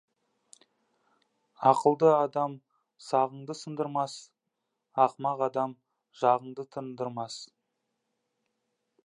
Ақылды 1.71 2.07
адам 2.13 2.55
сағыңды 3.09 3.57
сындырмас, 3.59 4.17
ақымақ 5.05 5.45
адам 5.51 5.77
жағыңды 6.25 6.67
тындырмас. 6.79 7.39